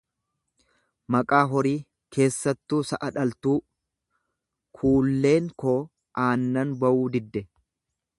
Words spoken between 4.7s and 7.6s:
Kuulleen koo aannan bawuu didde.